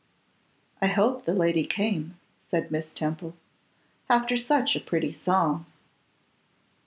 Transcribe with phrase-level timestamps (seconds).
[0.81, 2.17] 'I hope the lady came,'
[2.49, 3.35] said Miss Temple,
[4.09, 5.67] 'after such a pretty song.